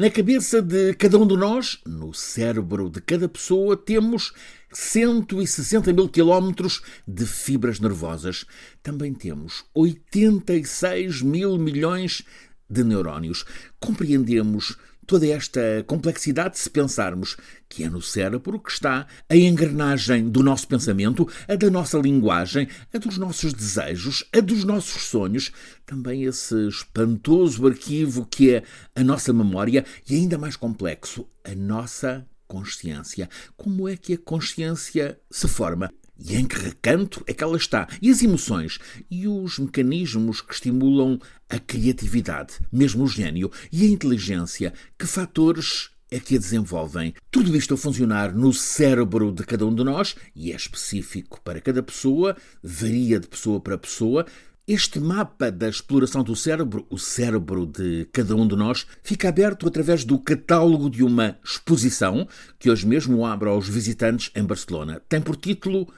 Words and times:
Na 0.00 0.08
cabeça 0.08 0.62
de 0.62 0.94
cada 0.94 1.18
um 1.18 1.26
de 1.26 1.36
nós, 1.36 1.78
no 1.84 2.14
cérebro 2.14 2.88
de 2.88 3.02
cada 3.02 3.28
pessoa, 3.28 3.76
temos 3.76 4.32
160 4.72 5.92
mil 5.92 6.08
quilómetros 6.08 6.80
de 7.06 7.26
fibras 7.26 7.80
nervosas. 7.80 8.46
Também 8.82 9.12
temos 9.12 9.62
86 9.74 11.20
mil 11.20 11.58
milhões 11.58 12.22
de 12.66 12.82
neurónios. 12.82 13.44
Compreendemos 13.78 14.78
toda 15.10 15.26
esta 15.26 15.60
complexidade 15.88 16.56
se 16.56 16.70
pensarmos 16.70 17.36
que 17.68 17.82
é 17.82 17.90
no 17.90 18.00
cérebro 18.00 18.60
que 18.60 18.70
está 18.70 19.08
a 19.28 19.34
engrenagem 19.34 20.30
do 20.30 20.40
nosso 20.40 20.68
pensamento, 20.68 21.28
a 21.48 21.56
da 21.56 21.68
nossa 21.68 21.98
linguagem, 21.98 22.68
a 22.94 22.98
dos 22.98 23.18
nossos 23.18 23.52
desejos, 23.52 24.24
a 24.32 24.38
dos 24.38 24.62
nossos 24.62 25.02
sonhos, 25.02 25.50
também 25.84 26.22
esse 26.22 26.54
espantoso 26.68 27.66
arquivo 27.66 28.24
que 28.24 28.54
é 28.54 28.62
a 28.94 29.02
nossa 29.02 29.32
memória 29.32 29.84
e 30.08 30.14
ainda 30.14 30.38
mais 30.38 30.54
complexo, 30.54 31.26
a 31.42 31.56
nossa 31.56 32.24
consciência. 32.46 33.28
Como 33.56 33.88
é 33.88 33.96
que 33.96 34.12
a 34.12 34.18
consciência 34.18 35.18
se 35.28 35.48
forma? 35.48 35.90
E 36.22 36.36
em 36.36 36.44
que 36.44 36.58
recanto 36.58 37.24
é 37.26 37.32
que 37.32 37.42
ela 37.42 37.56
está? 37.56 37.88
E 38.02 38.10
as 38.10 38.22
emoções? 38.22 38.78
E 39.10 39.26
os 39.26 39.58
mecanismos 39.58 40.42
que 40.42 40.52
estimulam 40.52 41.18
a 41.48 41.58
criatividade, 41.58 42.58
mesmo 42.70 43.04
o 43.04 43.08
gênio 43.08 43.50
e 43.72 43.84
a 43.84 43.88
inteligência? 43.88 44.74
Que 44.98 45.06
fatores 45.06 45.90
é 46.10 46.20
que 46.20 46.36
a 46.36 46.38
desenvolvem? 46.38 47.14
Tudo 47.30 47.56
isto 47.56 47.72
a 47.72 47.76
funcionar 47.76 48.34
no 48.34 48.52
cérebro 48.52 49.32
de 49.32 49.44
cada 49.44 49.64
um 49.64 49.74
de 49.74 49.82
nós, 49.82 50.14
e 50.36 50.52
é 50.52 50.56
específico 50.56 51.40
para 51.42 51.60
cada 51.60 51.82
pessoa, 51.82 52.36
varia 52.62 53.18
de 53.18 53.26
pessoa 53.26 53.58
para 53.58 53.78
pessoa, 53.78 54.26
este 54.68 55.00
mapa 55.00 55.50
da 55.50 55.68
exploração 55.68 56.22
do 56.22 56.36
cérebro, 56.36 56.86
o 56.90 56.98
cérebro 56.98 57.66
de 57.66 58.06
cada 58.12 58.36
um 58.36 58.46
de 58.46 58.54
nós, 58.54 58.86
fica 59.02 59.28
aberto 59.28 59.66
através 59.66 60.04
do 60.04 60.18
catálogo 60.18 60.90
de 60.90 61.02
uma 61.02 61.38
exposição 61.42 62.28
que 62.58 62.70
hoje 62.70 62.86
mesmo 62.86 63.24
abre 63.24 63.48
aos 63.48 63.68
visitantes 63.68 64.30
em 64.34 64.44
Barcelona. 64.44 65.02
Tem 65.08 65.20
por 65.20 65.34
título 65.34 65.88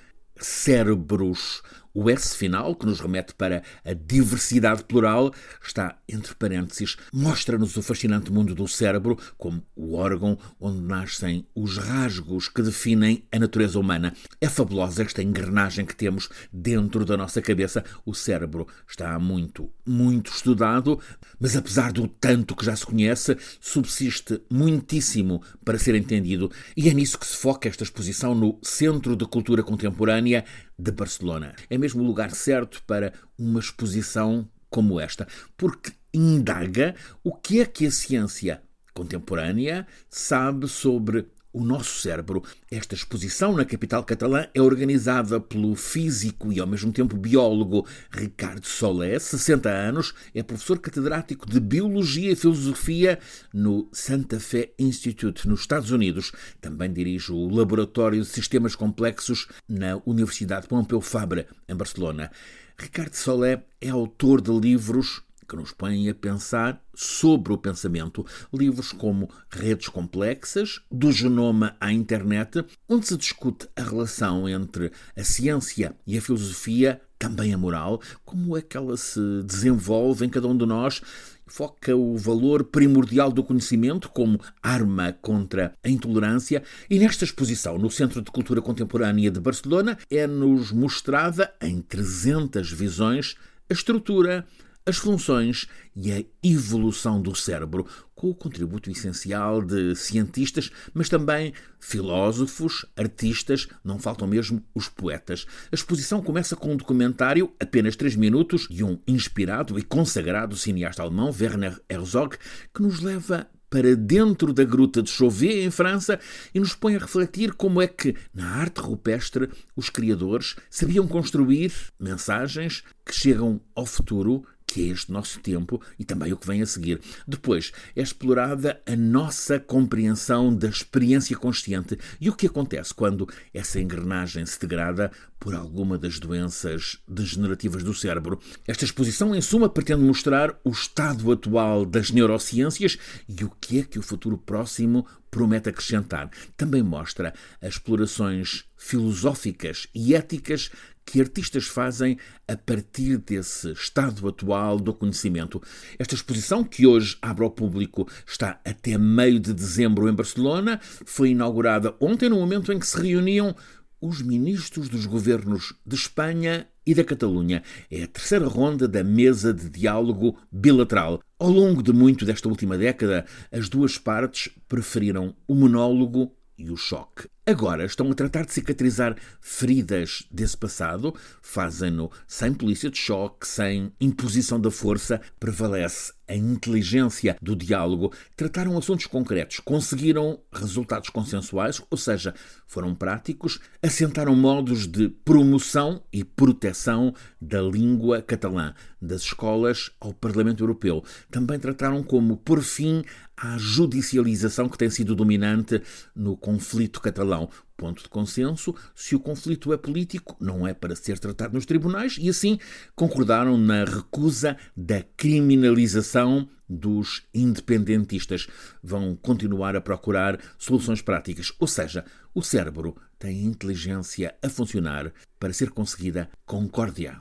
cérebros. 0.43 1.63
O 1.95 2.09
S 2.09 2.37
final, 2.37 2.75
que 2.75 2.87
nos 2.87 3.01
remete 3.01 3.35
para 3.35 3.63
a 3.85 3.93
diversidade 3.93 4.85
plural, 4.85 5.33
está 5.63 5.99
entre 6.09 6.35
parênteses. 6.35 6.97
Mostra-nos 7.13 7.77
o 7.77 7.83
fascinante 7.83 8.33
mundo 8.33 8.55
do 8.55 8.67
cérebro 8.67 9.19
como 9.37 9.63
o 9.77 9.95
órgão 9.95 10.39
onde 10.59 10.81
nascem 10.81 11.47
os 11.55 11.77
rasgos 11.77 12.49
que 12.49 12.63
definem 12.63 13.25
a 13.31 13.39
natureza 13.39 13.79
humana. 13.79 14.15
É 14.41 14.49
fabulosa 14.49 15.03
esta 15.03 15.23
engrenagem 15.23 15.85
que 15.85 15.97
temos 15.97 16.29
dentro 16.53 17.05
da 17.05 17.17
nossa 17.17 17.43
cabeça. 17.43 17.85
O 18.07 18.15
cérebro 18.15 18.67
está 18.89 19.19
muito, 19.19 19.71
muito 19.87 20.31
estudado, 20.33 20.99
mas 21.39 21.57
apesar 21.57 21.93
do 21.93 22.09
tanto 22.09 22.57
que 22.57 22.65
já 22.65 22.75
se 22.75 22.87
conhece, 22.87 23.37
subsiste 23.61 24.41
muitíssimo 24.51 25.43
para 25.65 25.79
ser 25.79 25.95
entendido. 25.95 26.51
E 26.77 26.89
é 26.89 26.95
nisso 26.95 27.19
que 27.19 27.27
se 27.27 27.37
foca 27.37 27.69
esta 27.69 27.85
exposição 27.85 28.35
no 28.35 28.59
Centro 28.63 29.15
de 29.15 29.27
Cultura 29.27 29.63
Contemporânea 29.63 30.45
de 30.79 30.91
Barcelona. 30.91 31.55
É 31.71 31.79
mesmo 31.83 32.03
o 32.03 32.07
lugar 32.07 32.31
certo 32.31 32.81
para 32.87 33.13
uma 33.37 33.59
exposição 33.59 34.49
como 34.71 35.01
esta, 35.01 35.27
porque 35.57 35.93
indaga 36.15 36.95
o 37.25 37.35
que 37.35 37.61
é 37.61 37.67
que 37.67 37.87
a 37.87 37.91
ciência 37.91 38.63
contemporânea 38.95 39.87
sabe 40.09 40.69
sobre 40.69 41.27
o 41.53 41.65
nosso 41.65 42.01
cérebro. 42.01 42.43
Esta 42.71 42.95
exposição 42.95 43.53
na 43.53 43.65
capital 43.65 44.03
catalã 44.05 44.47
é 44.55 44.61
organizada 44.61 45.41
pelo 45.41 45.75
físico 45.75 46.53
e 46.53 46.59
ao 46.59 46.67
mesmo 46.67 46.93
tempo 46.93 47.17
biólogo 47.17 47.87
Ricardo 48.11 48.67
Solé, 48.67 49.19
60 49.19 49.69
anos, 49.69 50.15
é 50.35 50.43
professor 50.43 50.79
catedrático 50.79 51.49
de 51.49 51.61
Biologia 51.61 52.33
e 52.33 52.37
Filosofia 52.37 53.19
no 53.53 53.89
Santa 53.93 54.41
Fe 54.41 54.73
Institute, 54.79 55.49
nos 55.49 55.61
Estados 55.61 55.91
Unidos. 55.91 56.33
Também 56.61 56.93
dirige 56.93 57.33
o 57.33 57.49
Laboratório 57.49 58.21
de 58.21 58.27
Sistemas 58.27 58.75
Complexos 58.75 59.49
na 59.69 60.01
Universidade 60.07 60.67
Pompeu 60.67 61.01
Fabra, 61.01 61.47
em 61.69 61.75
Barcelona. 61.75 62.31
Ricardo 62.79 63.15
Solé 63.15 63.63
é 63.81 63.91
autor 63.91 64.41
de 64.41 64.51
livros 64.51 65.23
que 65.53 65.57
nos 65.57 65.71
põem 65.71 66.09
a 66.09 66.15
pensar 66.15 66.83
sobre 66.95 67.53
o 67.53 67.59
pensamento. 67.59 68.25
Livros 68.51 68.91
como 68.91 69.29
Redes 69.51 69.89
Complexas, 69.89 70.81
do 70.91 71.13
genoma 71.13 71.77
à 71.79 71.93
internet, 71.93 72.65
onde 72.89 73.07
se 73.07 73.19
discute 73.19 73.69
a 73.77 73.83
relação 73.83 74.49
entre 74.49 74.91
a 75.15 75.23
ciência 75.23 75.95
e 76.07 76.17
a 76.17 76.23
filosofia, 76.23 77.03
também 77.19 77.53
a 77.53 77.59
moral, 77.59 78.01
como 78.25 78.57
é 78.57 78.63
que 78.63 78.79
ela 78.79 78.97
se 78.97 79.21
desenvolve 79.45 80.25
em 80.25 80.31
cada 80.31 80.49
um 80.49 80.57
de 80.57 80.65
nós? 80.65 81.03
Foca 81.47 81.95
o 81.95 82.17
valor 82.17 82.65
primordial 82.65 83.31
do 83.31 83.45
conhecimento 83.45 84.09
como 84.09 84.41
arma 84.63 85.13
contra 85.21 85.75
a 85.85 85.89
intolerância. 85.91 86.63
E 86.89 86.99
nesta 86.99 87.25
exposição 87.25 87.77
no 87.77 87.91
Centro 87.91 88.23
de 88.23 88.31
Cultura 88.31 88.63
Contemporânea 88.63 89.31
de 89.31 89.39
Barcelona 89.39 89.99
é-nos 90.11 90.73
mostrada 90.73 91.53
em 91.61 91.83
300 91.83 92.73
visões 92.73 93.37
a 93.69 93.75
estrutura, 93.75 94.47
as 94.85 94.97
funções 94.97 95.67
e 95.95 96.13
a 96.13 96.25
evolução 96.43 97.21
do 97.21 97.35
cérebro, 97.35 97.87
com 98.15 98.31
o 98.31 98.35
contributo 98.35 98.91
essencial 98.91 99.63
de 99.63 99.95
cientistas, 99.95 100.71
mas 100.93 101.09
também 101.09 101.53
filósofos, 101.79 102.85
artistas, 102.97 103.69
não 103.85 103.99
faltam 103.99 104.27
mesmo 104.27 104.65
os 104.75 104.89
poetas. 104.89 105.47
A 105.71 105.75
exposição 105.75 106.23
começa 106.23 106.57
com 106.57 106.73
um 106.73 106.77
documentário, 106.77 107.53
apenas 107.61 107.97
três 107.97 108.17
minutos, 108.17 108.67
de 108.69 108.85
um 108.85 108.99
inspirado 109.07 109.79
e 109.79 109.83
consagrado 109.83 110.57
cineasta 110.57 111.03
alemão, 111.03 111.35
Werner 111.39 111.81
Herzog, 111.89 112.37
que 112.75 112.83
nos 112.83 113.01
leva 113.01 113.49
para 113.73 113.97
dentro 113.97 114.53
da 114.53 114.65
gruta 114.65 115.03
de 115.03 115.09
Chauvet, 115.09 115.65
em 115.65 115.71
França, 115.71 116.21
e 116.55 116.61
nos 116.61 116.75
põe 116.75 116.95
a 116.95 116.99
refletir 116.99 117.55
como 117.55 117.81
é 117.81 117.89
que, 117.89 118.15
na 118.35 118.47
arte 118.47 118.83
rupestre, 118.83 119.49
os 119.75 119.89
criadores 119.89 120.57
sabiam 120.69 121.09
construir 121.09 121.73
mensagens 121.99 122.85
que 123.03 123.15
chegam 123.15 123.63
ao 123.75 123.87
futuro 123.87 124.45
que 124.73 124.89
é 124.89 124.93
este 124.93 125.13
nosso 125.13 125.39
tempo 125.41 125.83
e 125.99 126.05
também 126.05 126.33
o 126.33 126.37
que 126.37 126.47
vem 126.47 126.63
a 126.63 126.67
seguir. 126.67 126.99
Depois 127.29 127.73
é 127.95 128.01
explorada 128.01 128.81
a 128.87 128.97
nossa 128.97 129.61
compreensão 129.61 130.55
da 130.55 130.67
experiência 130.67 131.37
consciente 131.37 131.99
e 132.19 132.31
o 132.31 132.33
que 132.33 132.47
acontece 132.47 132.95
quando 132.95 133.29
essa 133.53 133.79
engrenagem 133.79 134.47
se 134.47 134.59
degrada 134.59 135.13
por 135.39 135.55
alguma 135.55 135.99
das 135.99 136.19
doenças 136.19 137.03
degenerativas 137.07 137.85
do 137.85 137.93
cérebro. 137.93 138.41
Esta 138.67 138.87
exposição, 138.87 139.35
em 139.35 139.43
suma, 139.43 139.69
pretende 139.69 140.03
mostrar 140.03 140.59
o 140.65 140.71
estado 140.71 141.31
atual 141.31 141.85
das 141.85 142.11
neurociências 142.11 142.97
e 143.29 143.45
o 143.45 143.51
que 143.61 143.81
é 143.81 143.83
que 143.83 143.99
o 143.99 144.03
futuro 144.03 144.39
próximo 144.39 145.07
promete 145.33 145.71
acrescentar. 145.71 146.31
Também 146.57 146.83
mostra 146.83 147.33
as 147.61 147.71
explorações 147.71 148.65
filosóficas 148.77 149.89
e 149.95 150.15
éticas 150.15 150.71
que 151.05 151.21
artistas 151.21 151.65
fazem 151.65 152.19
a 152.47 152.57
partir 152.57 153.17
desse 153.17 153.73
estado 153.73 154.29
atual 154.29 154.79
do 154.79 154.95
conhecimento. 154.95 155.61
Esta 155.99 156.15
exposição, 156.15 156.63
que 156.63 156.87
hoje 156.87 157.17
abre 157.21 157.43
ao 157.43 157.51
público, 157.51 158.07
está 158.27 158.61
até 158.65 158.97
meio 158.99 159.41
de 159.41 159.53
dezembro 159.53 160.09
em 160.09 160.15
Barcelona, 160.15 160.79
foi 160.83 161.31
inaugurada 161.31 161.97
ontem, 161.99 162.29
no 162.29 162.37
momento 162.37 162.71
em 162.71 162.79
que 162.79 162.87
se 162.87 163.01
reuniam 163.01 163.57
os 164.01 164.21
ministros 164.21 164.89
dos 164.89 165.07
governos 165.07 165.75
de 165.87 165.97
Espanha 165.97 166.69
e 166.87 166.95
da 166.95 167.05
Catalunha. 167.05 167.63
É 167.91 168.03
a 168.03 168.07
terceira 168.07 168.47
ronda 168.47 168.87
da 168.87 169.03
mesa 169.03 169.53
de 169.53 169.69
diálogo 169.69 170.37
bilateral. 170.51 171.21
Ao 171.39 171.51
longo 171.51 171.83
de 171.83 171.93
muito 171.93 172.25
desta 172.25 172.49
última 172.49 172.77
década, 172.79 173.25
as 173.51 173.69
duas 173.69 173.99
partes 173.99 174.51
preferiram 174.69 175.35
o 175.47 175.55
monólogo 175.55 176.33
e 176.59 176.71
o 176.71 176.77
choque. 176.77 177.29
Agora 177.45 177.85
estão 177.85 178.09
a 178.09 178.15
tratar 178.15 178.47
de 178.47 178.53
cicatrizar 178.53 179.17
feridas 179.41 180.25
desse 180.31 180.57
passado, 180.57 181.13
fazem-no 181.43 182.09
sem 182.25 182.55
polícia 182.55 182.89
de 182.89 182.97
choque, 182.97 183.49
sem 183.49 183.93
imposição 184.01 184.61
da 184.61 184.71
força, 184.71 185.21
prevalece 185.41 186.13
a 186.29 186.37
inteligência 186.37 187.37
do 187.43 187.57
diálogo. 187.57 188.13
Trataram 188.37 188.79
assuntos 188.79 189.07
concretos, 189.07 189.59
conseguiram 189.59 190.39
resultados 190.53 191.11
consensuais, 191.11 191.83
ou 191.91 191.99
seja, 191.99 192.33
foram 192.65 192.95
práticos, 192.95 193.59
assentaram 193.83 194.37
modos 194.37 194.87
de 194.87 195.09
promoção 195.09 196.01
e 196.13 196.23
proteção 196.23 197.13
da 197.41 197.61
língua 197.61 198.23
catalã, 198.23 198.73
das 199.01 199.23
escolas 199.23 199.91
ao 200.01 200.15
Parlamento 200.15 200.63
Europeu. 200.63 201.03
Também 201.29 201.59
trataram 201.59 202.05
como 202.05 202.37
por 202.37 202.63
fim 202.63 203.05
à 203.37 203.59
judicialização 203.59 204.69
que 204.69 204.79
tem 204.79 204.89
sido 204.89 205.17
dominante 205.17 205.83
no 206.15 206.37
conflito 206.37 207.01
catalão 207.01 207.32
Ponto 207.77 208.03
de 208.03 208.09
consenso: 208.09 208.75
se 208.95 209.15
o 209.17 209.21
conflito 209.21 209.73
é 209.73 209.77
político, 209.77 210.37
não 210.41 210.67
é 210.67 210.73
para 210.73 210.95
ser 210.95 211.19
tratado 211.19 211.55
nos 211.55 211.67
tribunais, 211.67 212.17
e 212.19 212.29
assim 212.29 212.59
concordaram 212.95 213.59
na 213.59 213.85
recusa 213.85 214.57
da 214.77 215.03
criminalização 215.17 216.49
dos 216.69 217.23
independentistas. 217.35 218.47
Vão 218.83 219.17
continuar 219.17 219.77
a 219.77 219.81
procurar 219.81 220.39
soluções 220.57 221.03
práticas, 221.03 221.53
ou 221.59 221.67
seja, 221.67 222.05
o 222.35 222.43
cérebro 222.43 222.97
tem 223.19 223.45
inteligência 223.45 224.35
a 224.43 224.49
funcionar 224.49 225.13
para 225.39 225.53
ser 225.53 225.71
conseguida 225.71 226.31
concórdia. 226.47 227.21